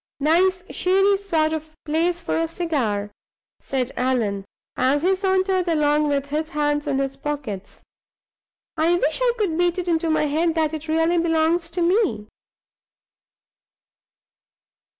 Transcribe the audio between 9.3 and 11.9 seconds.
could beat it into my head that it really belongs to